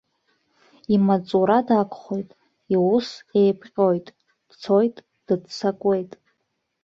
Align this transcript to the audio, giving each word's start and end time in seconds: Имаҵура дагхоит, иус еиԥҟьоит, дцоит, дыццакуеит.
Имаҵура 0.93 1.59
дагхоит, 1.67 2.29
иус 2.73 3.07
еиԥҟьоит, 3.41 4.07
дцоит, 4.49 4.95
дыццакуеит. 5.25 6.11